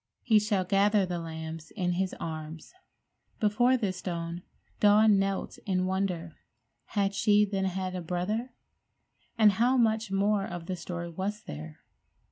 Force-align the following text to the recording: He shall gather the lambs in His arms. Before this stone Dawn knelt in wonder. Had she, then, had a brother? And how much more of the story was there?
He 0.23 0.39
shall 0.39 0.63
gather 0.63 1.05
the 1.05 1.19
lambs 1.19 1.69
in 1.69 1.91
His 1.91 2.15
arms. 2.19 2.73
Before 3.39 3.77
this 3.77 3.97
stone 3.97 4.41
Dawn 4.79 5.19
knelt 5.19 5.59
in 5.67 5.85
wonder. 5.85 6.37
Had 6.85 7.13
she, 7.13 7.45
then, 7.45 7.65
had 7.65 7.93
a 7.93 8.01
brother? 8.01 8.51
And 9.37 9.51
how 9.51 9.77
much 9.77 10.09
more 10.11 10.43
of 10.47 10.65
the 10.65 10.75
story 10.75 11.11
was 11.11 11.43
there? 11.43 11.81